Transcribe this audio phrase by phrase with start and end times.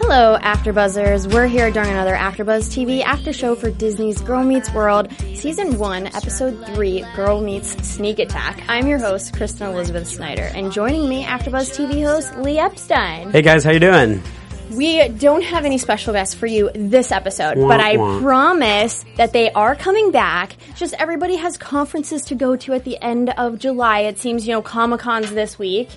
[0.00, 1.34] Hello, AfterBuzzers.
[1.34, 6.06] We're here during another AfterBuzz TV after show for Disney's Girl Meets World, Season 1,
[6.06, 8.62] Episode 3, Girl Meets Sneak Attack.
[8.68, 13.32] I'm your host, Kristen Elizabeth Snyder, and joining me, AfterBuzz TV host Lee Epstein.
[13.32, 14.22] Hey guys, how you doing?
[14.70, 18.20] We don't have any special guests for you this episode, but I wah.
[18.20, 20.56] promise that they are coming back.
[20.76, 24.00] Just everybody has conferences to go to at the end of July.
[24.02, 25.88] It seems, you know, Comic Con's this week.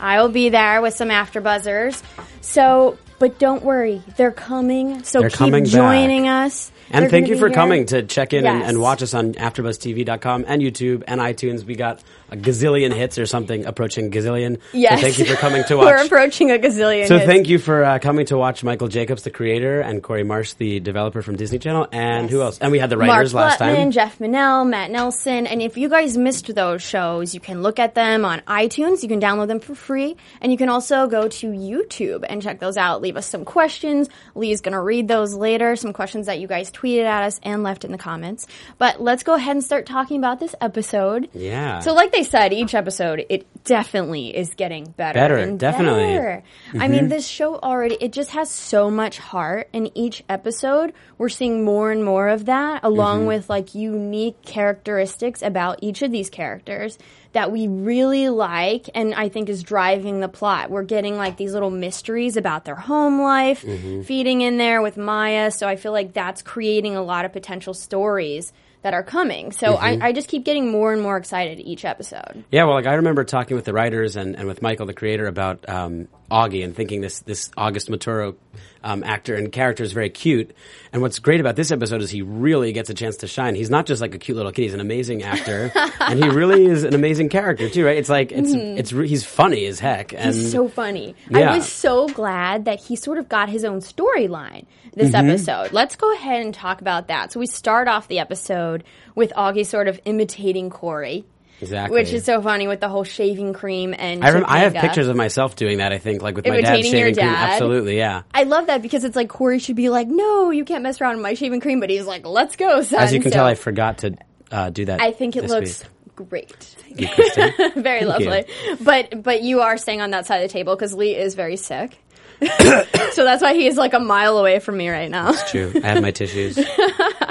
[0.00, 2.02] I will be there with some AfterBuzzers.
[2.40, 5.02] So, but don't worry, they're coming.
[5.02, 5.72] So They're keep coming back.
[5.72, 6.70] joining us.
[6.90, 7.54] And They're thank you for here.
[7.54, 8.68] coming to check in and, Yes.
[8.68, 11.64] and watch us on AfterBuzzTV.com and YouTube and iTunes.
[11.64, 14.58] We got a gazillion hits or something, approaching gazillion.
[14.74, 15.00] Yes.
[15.00, 15.86] So thank you for coming to watch.
[15.86, 17.06] We're approaching a gazillion.
[17.08, 17.26] so hits.
[17.26, 20.78] thank you for uh, coming to watch Michael Jacobs, the creator, and Corey Marsh, the
[20.80, 22.58] developer from Disney Channel, and who else?
[22.58, 23.90] And we had the Mark writers last Blutman, time.
[23.90, 27.94] Jeff Menell, Matt Nelson, and if you guys missed those shows, you can look at
[27.94, 29.02] them on iTunes.
[29.02, 32.60] You can download them for free, and you can also go to YouTube and check
[32.60, 33.00] those out.
[33.00, 34.08] Leave us some questions.
[34.34, 35.76] Lee's gonna read those later.
[35.76, 38.46] Some questions that you guys tweeted at us and left in the comments.
[38.78, 41.28] But let's go ahead and start talking about this episode.
[41.34, 41.80] Yeah.
[41.80, 45.18] So, like they said, each episode it definitely is getting better.
[45.18, 46.04] Better, and definitely.
[46.04, 46.42] better.
[46.74, 47.08] I mean, mm-hmm.
[47.08, 49.68] this show already it just has so much heart.
[49.72, 53.28] In each episode, we're seeing more and more of that, along mm-hmm.
[53.28, 56.98] with like unique characteristics about each of these characters
[57.34, 60.70] that we really like, and I think is driving the plot.
[60.70, 63.60] We're getting like these little mysteries about their home life,
[64.06, 65.50] feeding in there with Maya.
[65.50, 68.52] So I feel like that's creating a lot of potential stories
[68.82, 69.50] that are coming.
[69.50, 72.44] So I, I just keep getting more and more excited each episode.
[72.50, 75.26] Yeah, well, like I remember talking with the writers and, and with Michael, the creator,
[75.26, 78.34] about um, Augie and thinking this this August Maturo
[78.82, 80.54] um, actor and character is very cute.
[80.92, 83.54] And what's great about this episode is he really gets a chance to shine.
[83.54, 85.70] He's not just like a cute little kid; he's an amazing actor,
[86.00, 87.84] and he really is an amazing character too.
[87.84, 87.98] Right?
[87.98, 90.12] It's like it's it's re- he's funny as heck.
[90.12, 91.14] And He's so funny.
[91.30, 91.52] Yeah.
[91.52, 95.28] I was so glad that he sort of got his own storyline this Mm-hmm.
[95.30, 95.72] episode.
[95.72, 97.32] Let's go ahead and talk about that.
[97.32, 101.24] So we start off the episode with Augie sort of imitating Corey.
[101.64, 101.98] Exactly.
[102.00, 105.08] Which is so funny with the whole shaving cream and I, rem- I have pictures
[105.08, 105.92] of myself doing that.
[105.92, 107.26] I think like with my dad's Imitating your shaving cream.
[107.26, 107.50] dad?
[107.52, 108.22] Absolutely, yeah.
[108.32, 111.16] I love that because it's like Corey should be like, "No, you can't mess around
[111.16, 113.46] with my shaving cream," but he's like, "Let's go, son." As you can So tell,
[113.46, 114.16] I forgot to
[114.52, 115.00] uh, do that.
[115.00, 115.84] I think it looks
[116.16, 116.28] week.
[116.30, 116.52] great.
[116.52, 117.08] Thank you,
[117.82, 118.30] very Thank you.
[118.30, 118.44] lovely.
[118.80, 121.56] But but you are staying on that side of the table because Lee is very
[121.56, 121.98] sick.
[122.42, 125.32] so that's why he is like a mile away from me right now.
[125.50, 125.72] True.
[125.82, 126.58] I have my tissues.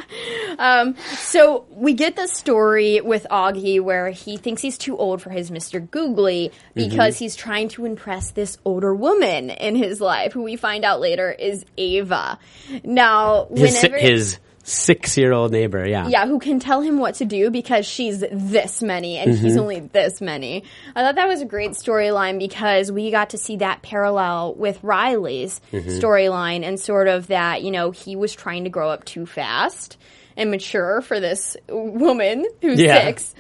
[1.18, 5.52] So we get the story with Augie where he thinks he's too old for his
[5.52, 5.90] Mr.
[5.90, 10.84] Googly because he's trying to impress this older woman in his life, who we find
[10.86, 12.38] out later is Ava.
[12.84, 15.86] Now, His whenever his six year old neighbor.
[15.86, 16.08] Yeah.
[16.08, 19.44] yeah, who can tell him what to do because she's this many and Mm-hmm.
[19.46, 20.64] he's only this many.
[20.96, 24.82] I thought that was a great storyline because we got to see that parallel with
[24.82, 25.90] Riley's Mm-hmm.
[26.00, 29.98] storyline and sort of that, you know, he was trying to grow up too fast
[30.38, 33.06] and mature for this woman who's Yeah.
[33.06, 33.34] six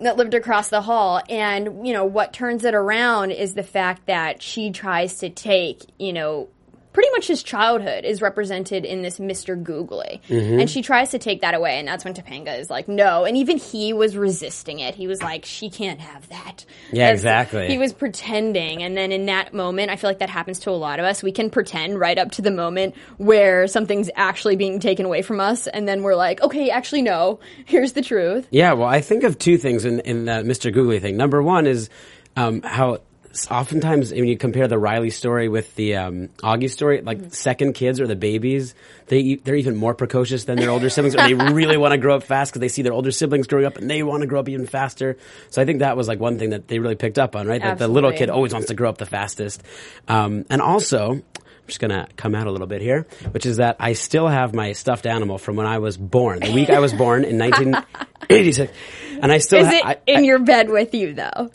[0.00, 1.20] that lived across the hall.
[1.28, 5.80] And, you know, what turns it around is the fact that she tries to take,
[5.98, 6.48] you know,
[6.96, 9.62] pretty much his childhood is represented in this Mr.
[9.62, 10.22] Googly.
[10.30, 10.60] Mm-hmm.
[10.60, 13.26] And she tries to take that away, and that's when Topanga is like, no.
[13.26, 14.94] And even he was resisting it.
[14.94, 16.64] He was like, she can't have that.
[16.92, 17.68] Yeah, That's- exactly.
[17.68, 18.82] He was pretending.
[18.82, 21.22] And then in that moment, I feel like that happens to a lot of us.
[21.22, 25.38] We can pretend right up to the moment where something's actually being taken away from
[25.38, 28.48] us, and then we're like, okay, actually, no, here's the truth.
[28.50, 30.72] Yeah, well, I think of two things in, in that Mr.
[30.72, 31.18] Googly thing.
[31.18, 31.90] Number one is
[32.36, 33.00] um, how
[33.50, 38.00] oftentimes when you compare the Riley story with the um, Augie story, like second kids
[38.00, 38.74] or the babies,
[39.06, 42.16] they they're even more precocious than their older siblings, or they really want to grow
[42.16, 44.40] up fast because they see their older siblings growing up and they want to grow
[44.40, 45.16] up even faster.
[45.50, 47.60] So I think that was like one thing that they really picked up on, right?
[47.60, 49.62] That the little kid always wants to grow up the fastest,
[50.08, 51.20] um, and also.
[51.66, 54.54] I'm just gonna come out a little bit here, which is that I still have
[54.54, 56.38] my stuffed animal from when I was born.
[56.38, 58.72] The week I was born in 1986,
[59.20, 61.50] and I still Is ha- it I- in I- your bed with you, though?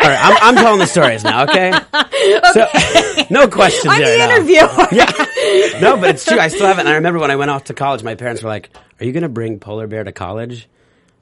[0.00, 1.44] All right, I'm, I'm telling the stories now.
[1.44, 1.72] Okay.
[2.52, 2.66] So,
[3.30, 4.18] no questions I'm there.
[4.18, 4.88] the interviewer.
[4.92, 5.10] Yeah.
[5.80, 6.38] No, but it's true.
[6.38, 6.86] I still haven't.
[6.88, 9.22] I remember when I went off to college, my parents were like, "Are you going
[9.22, 10.68] to bring Polar Bear to college?"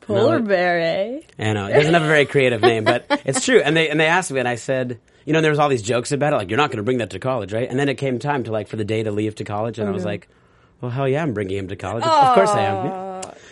[0.00, 0.46] Polar No.
[0.46, 1.20] bear, eh?
[1.38, 3.60] I know it doesn't have a very creative name, but it's true.
[3.60, 5.82] And they and they asked me, and I said, you know, there was all these
[5.82, 7.68] jokes about it, like you're not going to bring that to college, right?
[7.68, 9.88] And then it came time to like for the day to leave to college, and
[9.88, 10.28] I was like,
[10.80, 12.02] well, hell yeah, I'm bringing him to college.
[12.04, 12.86] Of- Of course I am.
[12.86, 13.05] Yeah.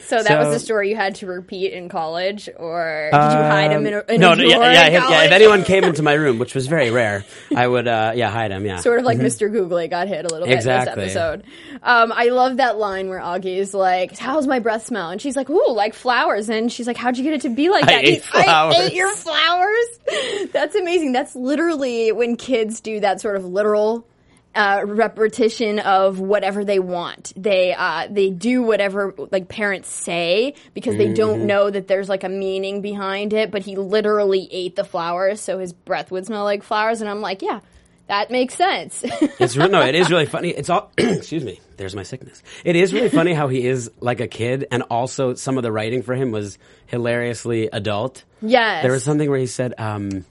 [0.06, 3.22] So that was So- the story you had to repeat in college, or did you
[3.22, 5.22] hide him in a, in no, a no, drawer yeah, yeah, in yeah, yeah.
[5.24, 7.24] If anyone came into my room, which was very rare,
[7.54, 8.64] I would, uh, yeah, hide them.
[8.66, 9.50] Yeah, Sort of like Mr.
[9.50, 10.92] Googly got hit a little bit Exactly.
[10.92, 11.44] in this episode.
[11.82, 15.50] Um, I love that line where Augie's like, "How's my breath smell?" And she's like,
[15.50, 18.04] "Ooh, like flowers." And she's like, "How'd you get it to be like I that?"
[18.04, 18.76] ate He's, I flowers.
[18.76, 19.86] ate your flowers.
[20.52, 21.12] That's amazing.
[21.12, 24.06] That's literally when kids do that sort of literal.
[24.54, 27.32] Uh, repetition of whatever they want.
[27.36, 31.14] They uh, they do whatever like parents say because they Mm-hmm.
[31.14, 33.50] don't know that there's like a meaning behind it.
[33.50, 37.00] But he literally ate the flowers, so his breath would smell like flowers.
[37.00, 37.60] And I'm like, yeah,
[38.06, 39.02] that makes sense.
[39.40, 40.50] It's no, it is really funny.
[40.50, 40.92] It's all.
[40.98, 41.58] excuse me.
[41.76, 42.40] There's my sickness.
[42.64, 45.72] It is really funny how he is like a kid, and also some of the
[45.72, 46.56] writing for him was
[46.86, 48.22] hilariously adult.
[48.40, 48.84] Yes.
[48.84, 50.24] There was something where he said, um,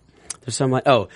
[0.45, 1.07] "There's some like oh,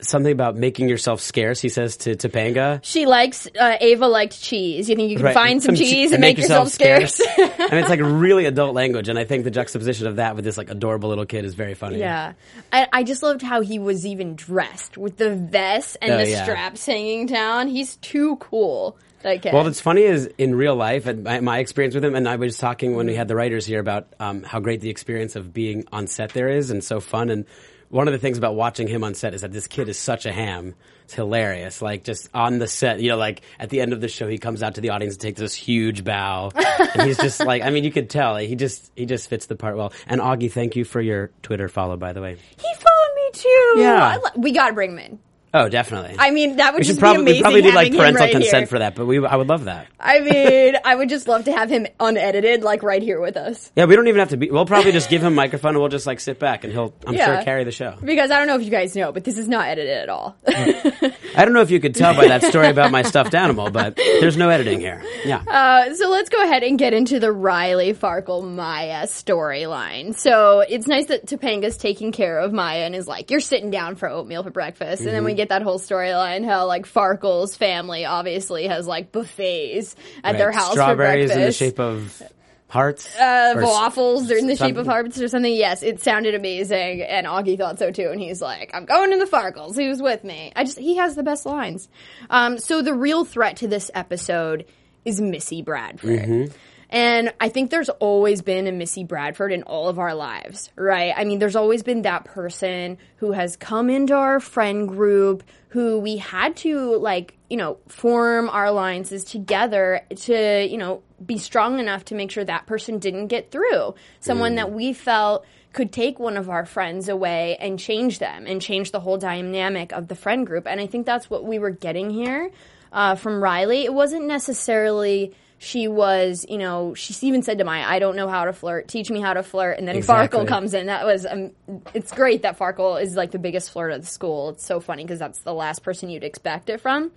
[0.00, 2.80] something about making yourself scarce." He says to Topanga.
[2.82, 4.88] She likes uh, Ava liked cheese.
[4.88, 5.34] You think you can Right.
[5.34, 7.20] find some, che- cheese and make, yourself, scarce?
[7.20, 10.44] I mean, it's like really adult language, and I think the juxtaposition of that with
[10.44, 11.98] this like adorable little kid is very funny.
[11.98, 12.32] yeah,
[12.72, 16.30] I, I just loved how he was even dressed with the vest and Oh, the
[16.30, 16.42] yeah.
[16.44, 17.68] straps hanging down.
[17.68, 18.96] He's too cool.
[19.22, 19.50] Kid.
[19.52, 22.36] Well, what's funny is in real life, and my, my experience with him, and I
[22.36, 25.52] was talking when we had the writers here about um, how great the experience of
[25.52, 27.28] being on set there is, and so fun.
[27.28, 27.44] And
[27.90, 30.24] one of the things about watching him on set is that this kid is such
[30.24, 30.74] a ham.
[31.04, 31.82] It's hilarious.
[31.82, 34.38] Like just on the set, you know, like at the end of the show, he
[34.38, 37.70] comes out to the audience and takes this huge bow, and he's just like, I
[37.70, 39.92] mean, you could tell he just he just fits the part well.
[40.06, 42.36] And Augie, thank you for your Twitter follow, by the way.
[42.58, 43.74] he followed me too.
[43.78, 44.18] Yeah.
[44.36, 45.18] We gotta bring him in.
[45.52, 46.14] Oh, definitely.
[46.18, 48.58] I mean, that would we just probably be we probably do like parental right consent
[48.62, 48.66] here.
[48.68, 49.88] for that, but we I would love that.
[49.98, 53.72] I mean, I would just love to have him unedited, like right here with us.
[53.74, 54.48] Yeah, we don't even have to be.
[54.50, 56.94] We'll probably just give him a microphone and we'll just like sit back and he'll,
[57.06, 57.34] I'm Yeah.
[57.36, 57.96] sure, carry the show.
[58.00, 60.36] Because I don't know if you guys know, but this is not edited at all.
[60.46, 63.96] I don't know if you could tell by that story about my stuffed animal, but
[63.96, 65.02] there's no editing here.
[65.24, 65.42] Yeah.
[65.46, 70.16] Uh, so let's go ahead and get into the Riley Farkle Maya storyline.
[70.16, 73.96] So it's nice that Topanga's taking care of Maya and is like, "You're sitting down
[73.96, 75.24] for oatmeal for breakfast," and then Mm-hmm.
[75.26, 80.52] we get that whole storyline how like Farkle's family obviously has like buffets at their
[80.52, 82.22] house Strawberries for in the shape of
[82.68, 83.18] hearts.
[83.18, 85.52] uh, Or waffles are in the shape of hearts or something.
[85.52, 88.10] Yes, it sounded amazing, and Augie thought so too.
[88.10, 89.74] And he's like, "I'm going to the Farkles.
[89.74, 91.88] Who's with me?" I just he has the best lines.
[92.30, 94.66] Um, so the real threat to this episode
[95.04, 96.20] is Missy Bradford.
[96.20, 96.52] Mm-hmm.
[96.90, 101.14] And I think there's always been a Missy Bradford in all of our lives, right?
[101.16, 106.00] I mean, there's always been that person who has come into our friend group who
[106.00, 111.78] we had to, like, you know, form our alliances together to, you know, be strong
[111.78, 113.94] enough to make sure that person didn't get through.
[114.18, 118.60] Someone that we felt could take one of our friends away and change them and
[118.60, 120.66] change the whole dynamic of the friend group.
[120.66, 122.50] And I think that's what we were getting here
[122.92, 123.84] uh, from Riley.
[123.84, 128.28] It wasn't necessarily she was, you know, she even said to Maya, I don't know
[128.28, 128.88] how to flirt.
[128.88, 129.78] Teach me how to flirt.
[129.78, 130.40] And then Exactly.
[130.40, 130.86] Farkle comes in.
[130.86, 131.50] That was, um,
[131.92, 134.48] it's great that Farkle is like the biggest flirt of the school.
[134.48, 137.12] It's so funny because that's the last person you'd expect it from.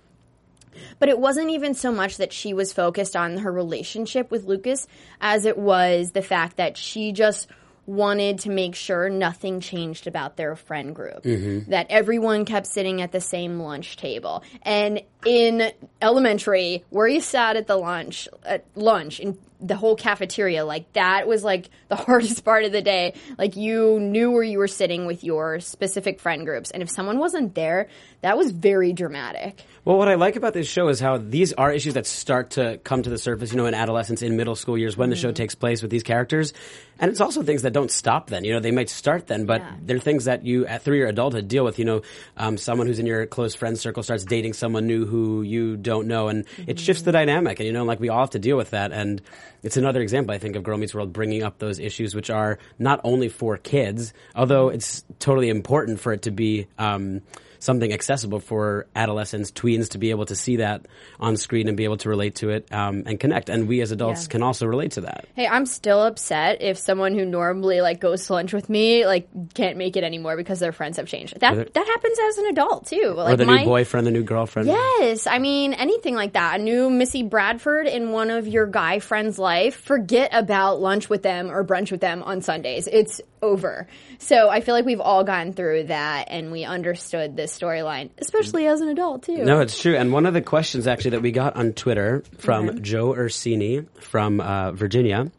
[0.98, 4.86] But it wasn't even so much that she was focused on her relationship with Lucas
[5.22, 7.48] as it was the fact that she just
[7.86, 11.22] wanted to make sure nothing changed about their friend group.
[11.68, 14.42] That everyone kept sitting at the same lunch table.
[14.62, 20.64] And in elementary, where you sat at the lunch at lunch in the whole cafeteria,
[20.64, 23.14] like that was like the hardest part of the day.
[23.38, 26.70] Like you knew where you were sitting with your specific friend groups.
[26.70, 27.88] And if someone wasn't there,
[28.20, 29.62] that was very dramatic.
[29.84, 32.78] Well, what I like about this show is how these are issues that start to
[32.84, 35.22] come to the surface, you know, in adolescence, in middle school years, when the Mm-hmm.
[35.28, 36.52] show takes place with these characters.
[36.98, 38.44] And it's also things that don't stop then.
[38.44, 39.72] You know, they might start then, but Yeah.
[39.84, 41.78] they're things that you, at through your adulthood, deal with.
[41.78, 42.02] You know,
[42.38, 46.06] um, someone who's in your close friend circle starts dating someone new who you don't
[46.08, 47.06] know, and it shifts Mm-hmm.
[47.06, 47.60] the dynamic.
[47.60, 48.92] And, you know, like we all have to deal with that.
[48.92, 49.20] And
[49.62, 52.58] it's another example, I think, of Girl Meets World bringing up those issues, which are
[52.78, 57.20] not only for kids, although it's totally important for it to be, um,
[57.64, 60.86] something accessible for adolescents, tweens to be able to see that
[61.18, 63.48] on screen and be able to relate to it um, and connect.
[63.48, 64.28] And we as adults Yeah.
[64.32, 65.26] can also relate to that.
[65.34, 69.28] Hey, I'm still upset if someone who normally like goes to lunch with me like
[69.54, 71.40] can't make it anymore because their friends have changed.
[71.40, 73.14] That the- that happens as an adult too.
[73.16, 74.68] Like or the my, new boyfriend, the new girlfriend.
[74.68, 76.60] Yes, I mean anything like that.
[76.60, 79.76] A new Missy Bradford in one of your guy friends' life.
[79.76, 82.86] Forget about lunch with them or brunch with them on Sundays.
[82.86, 83.86] It's over.
[84.18, 88.66] So I feel like we've all gone through that and we understood this storyline, especially
[88.66, 89.44] as an adult too.
[89.44, 89.96] No, it's true.
[89.96, 94.40] And one of the questions actually that we got on Twitter from Joe Ursini from
[94.40, 95.30] uh, Virginia,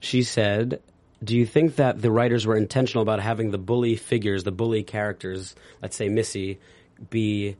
[0.00, 0.80] she said,
[1.22, 4.82] "Do you think that the writers were intentional about having the bully figures, the bully
[4.82, 6.58] characters, let's say Missy,
[7.10, 7.56] be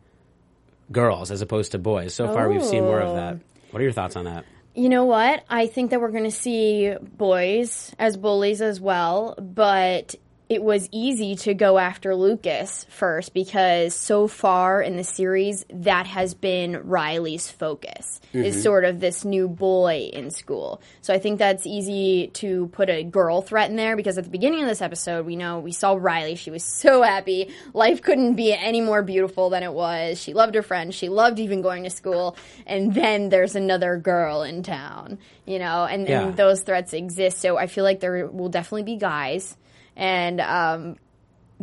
[0.93, 2.15] girls as opposed to boys?
[2.15, 3.39] So far, we've seen more of that.
[3.71, 4.45] What are your thoughts on that?
[4.77, 5.45] You know what?
[5.49, 10.17] I think that we're going to see boys as bullies as well, but
[10.49, 16.07] it was easy to go after Lucas first because so far in the series, that
[16.07, 18.21] has been Riley's focus.
[18.33, 18.63] Is mm-hmm.
[18.63, 20.83] sort of this new boy in school.
[21.03, 24.31] So I think that's easy to put a girl threat in there because at the
[24.31, 26.35] beginning of this episode, we know we saw Riley.
[26.35, 27.55] She was so happy.
[27.75, 30.21] Life couldn't be any more beautiful than it was.
[30.21, 30.97] She loved her friends.
[30.97, 32.37] She loved even going to school.
[32.67, 36.27] And then there's another girl in town, you know, and, Yeah.
[36.27, 37.39] and those threats exist.
[37.39, 39.57] So I feel like there will definitely be guys.
[39.97, 40.97] And, um,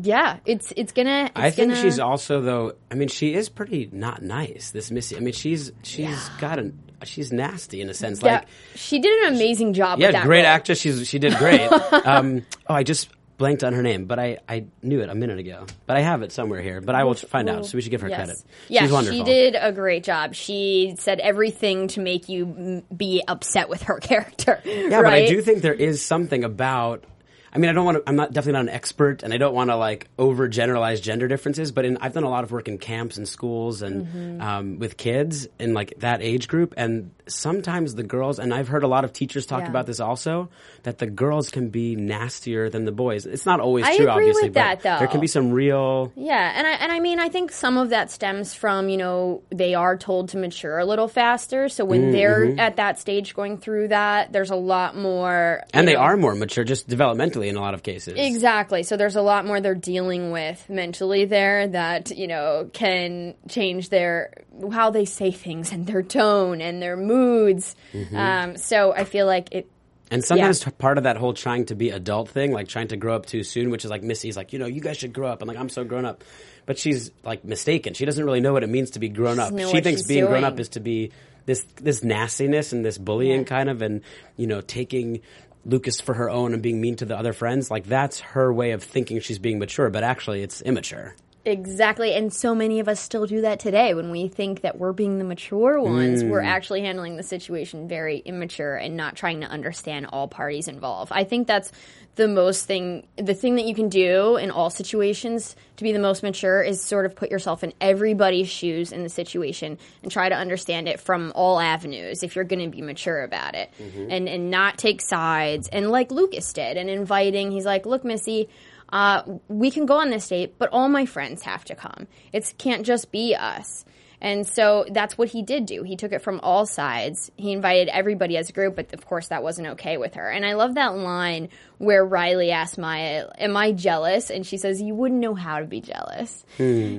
[0.01, 1.25] yeah, it's it's gonna.
[1.25, 2.73] It's I think gonna, she's also though.
[2.89, 4.71] I mean, she is pretty not nice.
[4.71, 5.17] This Missy.
[5.17, 8.21] I mean, she's she's got an she's nasty in a sense.
[8.23, 9.99] Yeah, Like she did an amazing job.
[9.99, 10.47] with Yeah, that great role.
[10.47, 10.79] actress.
[10.79, 11.69] She's she did great.
[12.05, 15.39] um, oh, I just blanked on her name, but I, I knew it a minute
[15.39, 15.65] ago.
[15.87, 16.79] But I have it somewhere here.
[16.79, 17.65] But I will find out.
[17.65, 18.17] So we should give her Yes.
[18.17, 18.43] credit.
[18.69, 19.17] Yeah, She's wonderful.
[19.17, 20.35] she did a great job.
[20.35, 24.61] She said everything to make you be upset with her character.
[24.63, 25.03] Yeah, right?
[25.03, 27.03] but I do think there is something about.
[27.53, 28.03] I mean, I don't want to.
[28.07, 31.71] I'm not definitely not an expert, and I don't want to like overgeneralize gender differences.
[31.71, 34.41] But in, I've done a lot of work in camps and schools and Mm-hmm.
[34.41, 38.39] um, with kids in like that age group, and sometimes the girls.
[38.39, 39.69] And I've heard a lot of teachers talk Yeah.
[39.69, 40.49] about this also
[40.83, 43.25] that the girls can be nastier than the boys.
[43.25, 46.11] It's not always I true, obviously, but that, there can be some real.
[46.15, 49.43] Yeah, and I and I mean I think some of that stems from you know
[49.49, 51.69] they are told to mature a little faster.
[51.69, 52.11] So when Mm-hmm.
[52.13, 55.63] they're at that stage going through that, there's a lot more.
[55.73, 58.15] And they know- are more mature, just developmentally in a lot of cases.
[58.17, 58.83] Exactly.
[58.83, 63.89] So there's a lot more they're dealing with mentally there that, you know, can change
[63.89, 64.33] their
[64.71, 67.75] how they say things and their tone and their moods.
[67.93, 68.15] Mm-hmm.
[68.15, 69.67] Um, so I feel like it
[70.09, 70.71] And sometimes Yeah.
[70.77, 73.43] part of that whole trying to be adult thing, like trying to grow up too
[73.43, 75.41] soon, which is like Missy's like, you know, you guys should grow up.
[75.41, 76.23] And like, I'm so grown up.
[76.65, 77.93] But she's like mistaken.
[77.93, 79.57] She doesn't really know what it means to be grown up.
[79.57, 81.11] She thinks being grown up is to be
[81.45, 83.45] this, this nastiness and this bullying Yeah.
[83.55, 84.01] kind of, and,
[84.35, 85.21] you know, taking
[85.65, 87.71] Lucas for her own and being mean to the other friends.
[87.71, 91.15] Like, that's her way of thinking she's being mature, but actually it's immature.
[91.43, 94.93] Exactly, and so many of us still do that today when we think that we're
[94.93, 96.23] being the mature ones.
[96.23, 96.45] We're mm.
[96.45, 101.11] actually handling the situation very immature and not trying to understand all parties involved.
[101.11, 101.71] I think that's
[102.15, 105.99] the most thing, the thing that you can do in all situations to be the
[105.99, 110.29] most mature is sort of put yourself in everybody's shoes in the situation and try
[110.29, 114.11] to understand it from all avenues if you're going to be mature about it mm-hmm.
[114.11, 115.69] and, and not take sides.
[115.69, 118.49] And like Lucas did, and inviting, he's like, look, Missy,
[118.91, 122.07] uh, we can go on this date, but all my friends have to come.
[122.33, 123.85] It can't just be us.
[124.23, 125.81] And so that's what he did do.
[125.81, 127.31] He took it from all sides.
[127.37, 130.29] He invited everybody as a group, but of course that wasn't okay with her.
[130.29, 134.29] And I love that line where Riley asked Maya, Am I jealous?
[134.29, 136.45] And she says, You wouldn't know how to be jealous.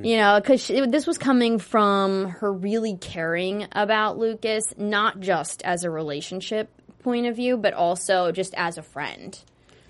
[0.05, 5.85] You know, because this was coming from her really caring about Lucas, not just as
[5.85, 6.71] a relationship
[7.05, 9.39] point of view, but also just as a friend.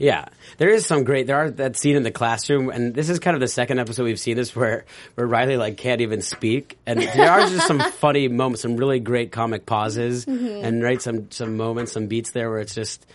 [0.02, 0.24] Yeah,
[0.58, 1.28] there is some great.
[1.28, 4.02] There are that scene in the classroom, and this is kind of the second episode
[4.02, 7.78] we've seen this where where Riley like can't even speak, and there are just some
[7.92, 12.50] funny moments, some really great comic pauses, and right some some moments, some beats there
[12.50, 13.06] where it's just.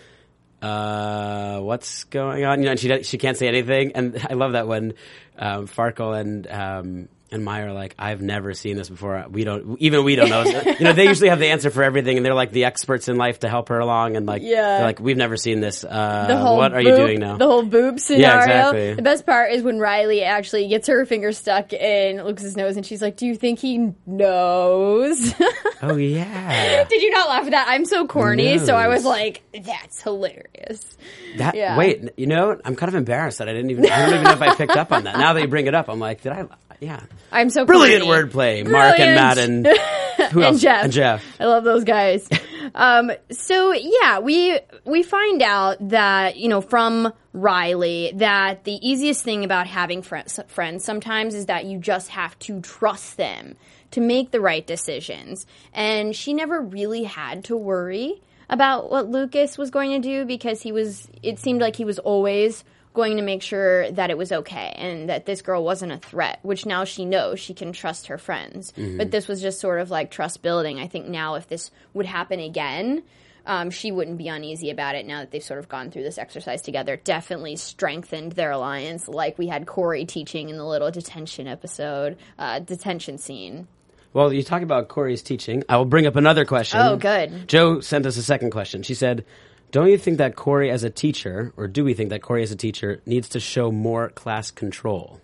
[0.60, 2.60] Uh, what's going on?
[2.60, 4.94] You know, and she she can't say anything, and I love that when
[5.38, 9.26] um, Farkle and um, and Maya are like, "I've never seen this before.
[9.30, 12.18] We don't, even we don't know." you know, they usually have the answer for everything,
[12.18, 14.78] and they're like the experts in life to help her along, and like, Yeah.
[14.78, 15.84] they're like, "We've never seen this.
[15.84, 18.28] Uh, the whole what are you doing now?" The whole boob scenario.
[18.28, 18.94] Yeah, exactly.
[18.94, 22.86] The best part is when Riley actually gets her finger stuck in Lucas's nose, and
[22.86, 25.34] she's like, "Do you think he knows?"
[25.82, 27.68] oh yeah, Did you not laugh at that?
[27.70, 30.98] I'm so corny, so I was like, "That's hilarious."
[31.38, 31.56] that.
[31.56, 31.78] Yeah.
[31.78, 33.86] Wait, you know, I'm kind of embarrassed that I didn't even.
[33.86, 35.18] I don't even know if I picked up on that.
[35.18, 36.46] Now that you bring it up, I'm like, did I?
[36.80, 38.24] Yeah, I'm so brilliant corny.
[38.30, 38.70] wordplay.
[38.70, 39.68] Mark and Matt and
[40.32, 40.54] who else?
[40.54, 40.84] and Jeff.
[40.86, 41.24] And Jeff.
[41.40, 42.28] I love those guys.
[42.76, 49.24] Um, so yeah, we we find out that you know from Riley that the easiest
[49.24, 53.56] thing about having friends friends sometimes is that you just have to trust them
[53.92, 59.58] to make the right decisions, and she never really had to worry about what Lucas
[59.58, 61.08] was going to do because he was.
[61.24, 62.64] It seemed like he was always
[62.98, 66.40] going to make sure that it was okay and that this girl wasn't a threat,
[66.42, 68.74] which now she knows she can trust her friends.
[68.76, 70.80] But this was just sort of like trust building.
[70.80, 73.04] I think now if this would happen again,
[73.46, 76.18] um, she wouldn't be uneasy about it now that they've sort of gone through this
[76.18, 76.98] exercise together.
[76.98, 82.60] Definitely strengthened their alliance, like we had Corey teaching in the little detention episode, uh,
[82.60, 83.68] detention scene.
[84.12, 85.64] Well, you talk about Corey's teaching.
[85.70, 86.80] I will bring up another question.
[86.82, 87.48] Oh, good.
[87.48, 88.82] Joe sent us a second question.
[88.82, 89.24] She said,
[89.72, 92.52] "Don't you think that Corey, as a teacher, or do we think that Corey, as
[92.52, 95.22] a teacher, needs to show more class control?"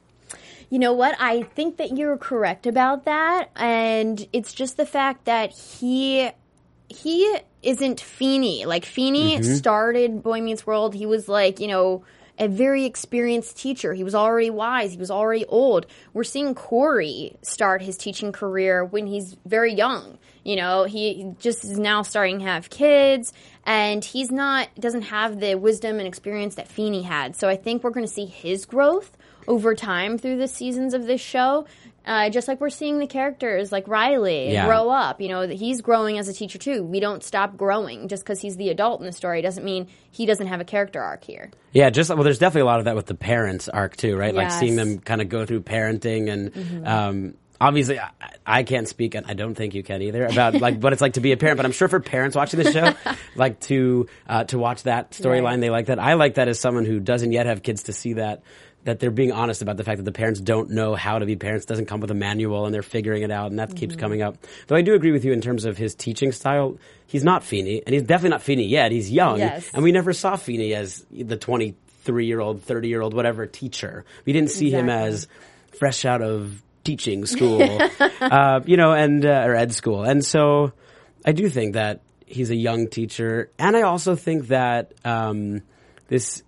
[0.70, 1.16] You know what?
[1.20, 6.32] I think that you're correct about that, and it's just the fact that he
[6.90, 8.66] he isn't Feeney.
[8.66, 9.54] Like Feeney mm-hmm.
[9.54, 10.96] started Boy Meets World.
[10.96, 12.04] He was like you know
[12.40, 13.94] a very experienced teacher.
[13.94, 14.92] He was already wise.
[14.92, 15.86] He was already old.
[16.14, 20.18] We're seeing Corey start his teaching career when he's very young.
[20.44, 23.32] You know, he just is now starting to have kids,
[23.66, 27.36] and he's not doesn't have the wisdom and experience that Feeney had.
[27.36, 29.16] So I think we're going to see his growth
[29.48, 31.66] over time through the seasons of this show.
[32.06, 34.66] Uh, just like we're seeing the characters like Riley Yeah.
[34.66, 36.84] grow up, you know, he's growing as a teacher too.
[36.84, 40.26] We don't stop growing just because he's the adult in the story doesn't mean he
[40.26, 41.50] doesn't have a character arc here.
[41.72, 44.36] Yeah, just well, there's definitely a lot of that with the parents arc too, right?
[44.36, 47.34] Like seeing them kind of go through parenting, and um,
[47.68, 48.10] obviously, I,
[48.46, 51.14] I can't speak, and I don't think you can either about like what it's like
[51.14, 51.58] to be a parent.
[51.58, 52.94] But I'm sure for parents watching this show,
[53.36, 55.60] like to uh, to watch that storyline, Right.
[55.62, 56.00] they like that.
[56.00, 58.44] I like that as someone who doesn't yet have kids to see that.
[58.86, 61.38] That they're being honest about the fact that the parents don't know how to be
[61.38, 63.78] parents, doesn't come with a manual, and they're figuring it out, and that Mm-hmm.
[63.78, 64.36] keeps coming up.
[64.68, 66.78] Though I do agree with you in terms of his teaching style.
[67.08, 68.92] He's not Feeney, and he's definitely not Feeney yet.
[68.92, 69.70] He's young, Yes.
[69.74, 74.04] and we never saw Feeney as the 23 year old, 30 year old, whatever teacher.
[74.26, 75.28] We didn't see him as
[75.80, 77.62] fresh out of teaching school,
[78.22, 80.04] uh, you know, and, uh, or ed school.
[80.04, 80.74] And so
[81.26, 83.52] I do think that he's a young teacher.
[83.58, 85.62] And I also think that, um,
[86.08, 86.44] this,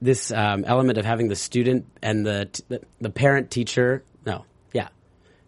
[0.00, 4.44] this, um, element of having the student and the, t- the, parent teacher, no.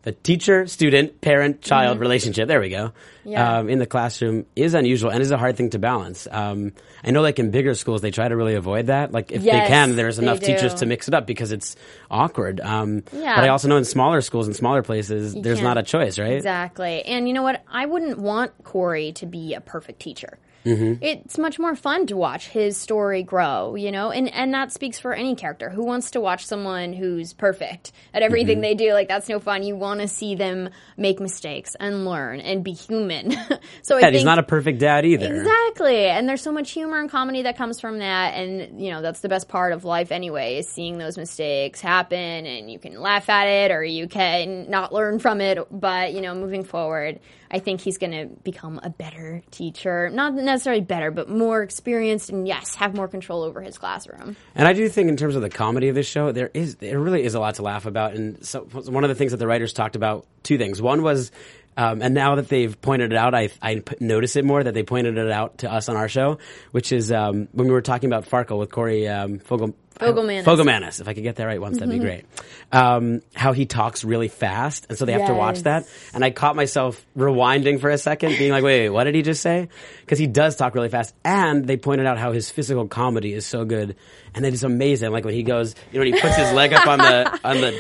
[0.05, 2.47] The teacher, student, parent, child relationship.
[2.47, 2.89] There we go.
[2.89, 3.29] Mm-hmm.
[3.31, 3.59] Yeah.
[3.59, 6.29] Um, in the classroom is unusual and is a hard thing to balance.
[6.31, 9.13] Um, I know, like in bigger schools, they try to really avoid that.
[9.13, 11.75] Like if they can, there's enough teachers to mix it up because it's
[12.11, 12.61] awkward.
[12.61, 13.35] Um, Yeah.
[13.37, 16.19] But I also know in smaller schools and smaller places, there's can't- not a choice,
[16.19, 16.33] right?
[16.35, 17.03] Exactly.
[17.03, 17.63] And you know what?
[17.67, 20.39] I wouldn't want Corey to be a perfect teacher.
[20.65, 21.03] Mm-hmm.
[21.05, 24.99] It's much more fun to watch his story grow, you know, and and that speaks
[24.99, 25.69] for any character.
[25.71, 28.63] Who wants to watch someone who's perfect at everything Mm-hmm.
[28.63, 28.93] they do?
[28.93, 29.63] Like that's no fun.
[29.63, 33.33] You want to see them make mistakes and learn and be human.
[33.83, 35.35] so I Yeah, think he's not a perfect dad either.
[35.35, 36.07] Exactly.
[36.07, 38.35] And there's so much humor and comedy that comes from that.
[38.35, 42.19] And, you know, that's the best part of life anyway, is seeing those mistakes happen
[42.47, 45.59] and you can laugh at it or you can not learn from it.
[45.71, 50.11] But, you know, moving forward, I think he's going to become a better teacher.
[50.11, 54.37] Not necessarily better, but more experienced and, yes, have more control over his classroom.
[54.55, 56.99] And I do think, in terms of the comedy of this show, there is there
[56.99, 58.15] really is a lot to laugh about.
[58.15, 60.81] And so, one of the things that the writers talked about, two things.
[60.81, 61.33] One was,
[61.77, 64.75] um, and now that they've pointed it out, I I p- notice it more that
[64.75, 66.39] they pointed it out to us on our show,
[66.73, 69.75] which is um, when we were talking about Farkle with Corey um, Fogel.
[70.01, 70.43] Fogelmanis.
[70.43, 72.25] Fogelmanis, if I could get that right once, that'd be great.
[72.73, 75.63] Um, how he talks really fast, and so they have to watch Yes.
[75.63, 75.85] that.
[76.13, 79.23] And I caught myself rewinding for a second, being like, wait, wait, what did he
[79.23, 79.69] just say?
[80.01, 81.15] Because he does talk really fast.
[81.25, 83.95] And they pointed out how his physical comedy is so good.
[84.35, 85.13] And it is amazing.
[85.13, 87.61] Like when he goes, you know, when he puts his leg up on the, on
[87.61, 87.71] the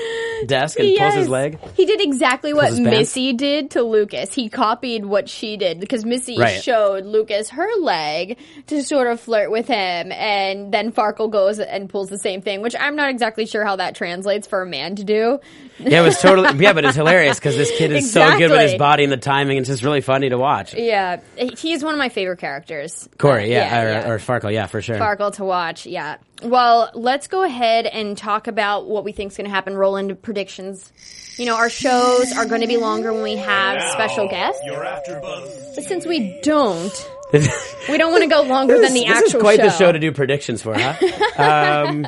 [0.47, 1.59] desk and pulls his leg.
[1.77, 2.73] He did exactly what.
[2.75, 4.33] Missy did to Lucas.
[4.35, 6.62] He copied what she did because Missy Right.
[6.62, 11.88] showed Lucas her leg to sort of flirt with him, and then Farkle goes and
[11.88, 14.97] pulls the same thing, which I'm not exactly sure how that translates for a man
[14.97, 15.38] to do.
[15.79, 18.61] Yeah, it was totally, yeah, but it's hilarious because this kid is so good with
[18.61, 19.59] his body and the timing.
[19.59, 20.75] It's just really funny to watch.
[20.75, 23.09] Yeah, he's one of my favorite characters.
[23.18, 24.11] Corey, uh, yeah, Yeah, or, yeah.
[24.11, 24.97] or Farkle, yeah, for sure.
[24.97, 25.87] Farkle to watch.
[25.87, 26.16] Yeah.
[26.42, 29.77] Well, let's go ahead and talk about what we think is going to happen.
[29.77, 30.92] Roll into predictions.
[31.37, 34.61] You know, our shows are going to be longer when we have special guests.
[34.64, 35.73] You're after Buzz.
[35.75, 39.42] But since we don't, we don't want to go longer than the this actual is
[39.42, 39.64] quite show.
[39.64, 40.94] the show to do predictions for, huh?
[41.88, 42.07] um,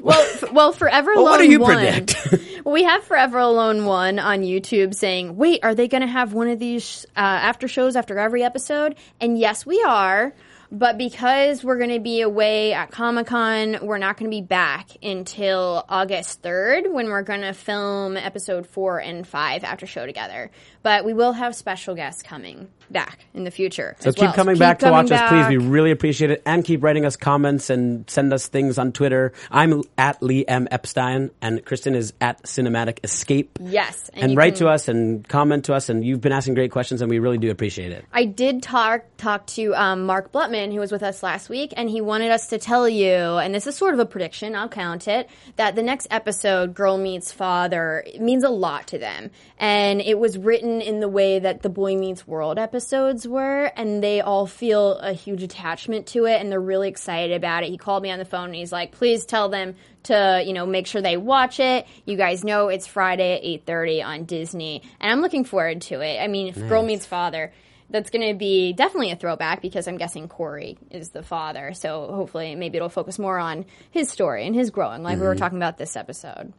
[0.00, 1.24] Well, f- well, Forever Alone.
[1.24, 2.16] what do you 1 predict?
[2.64, 6.32] well, we have Forever Alone one on YouTube saying, "Wait, are they going to have
[6.32, 10.32] one of these uh, after shows after every episode?" And yes, we are.
[10.70, 14.42] But because we're going to be away at Comic Con, we're not going to be
[14.42, 20.04] back until August 3rd when we're going to film episode four and five after show
[20.04, 20.50] together.
[20.82, 23.96] But we will have special guests coming back in the future.
[24.00, 24.32] So keep well.
[24.32, 25.48] coming keep back to coming watch us, please.
[25.48, 26.42] We really appreciate it.
[26.44, 29.32] And keep writing us comments and send us things on Twitter.
[29.50, 30.68] I'm at Lee M.
[30.70, 33.58] Epstein, and Kristen is at Cinematic Escape.
[33.60, 34.10] Yes.
[34.14, 36.70] And, you write can- to us and comment to us, and you've been asking great
[36.70, 38.04] questions, and we really do appreciate it.
[38.12, 41.88] I did talk talk to um, Mark Blutman, who was with us last week, and
[41.88, 45.08] he wanted us to tell you, and this is sort of a prediction, I'll count
[45.08, 49.30] it, that the next episode, Girl Meets Father, it means a lot to them.
[49.58, 54.02] And it was written in the way that the Boy Meets World episodes were, and
[54.02, 57.70] they all feel a huge attachment to it, and they're really excited about it.
[57.70, 60.64] He called me on the phone, and he's like, please tell them to you know
[60.64, 61.86] make sure they watch it.
[62.04, 66.00] You guys know it's Friday at eight thirty on Disney, and I'm looking forward to
[66.00, 66.20] it.
[66.20, 67.52] I mean, if Girl Meets Father,
[67.90, 71.72] that's going to be definitely a throwback because I'm guessing Corey is the father.
[71.74, 75.34] So hopefully, maybe it'll focus more on his story and his growing, like we were
[75.34, 76.52] talking about this episode.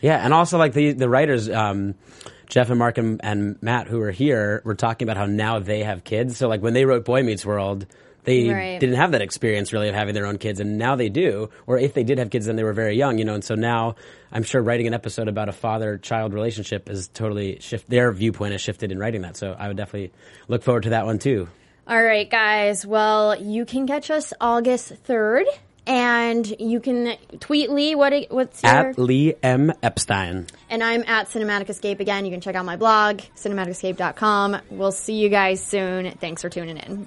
[0.00, 1.94] Yeah, and also like the the writers, um,
[2.48, 5.82] Jeff and Mark and, and Matt, who are here, were talking about how now they
[5.82, 6.36] have kids.
[6.36, 7.86] So like when they wrote Boy Meets World,
[8.24, 8.80] they Right.
[8.80, 11.50] didn't have that experience really of having their own kids, and now they do.
[11.66, 13.34] Or if they did have kids, then they were very young, you know.
[13.34, 13.94] And so now
[14.32, 17.88] I'm sure writing an episode about a father child relationship is totally shift.
[17.88, 19.36] Their viewpoint has shifted in writing that.
[19.36, 20.12] So I would definitely
[20.48, 21.48] look forward to that one too.
[21.86, 22.86] All right, guys.
[22.86, 25.44] Well, you can catch us August third,
[25.86, 27.94] and you can tweet Lee.
[27.94, 30.46] What what's your At Lee M Epstein.
[30.70, 32.24] And I'm at Cinematic Escape again.
[32.24, 34.56] You can check out my blog, cinematicescape.com.
[34.70, 36.10] We'll see you guys soon.
[36.12, 37.06] Thanks for tuning in.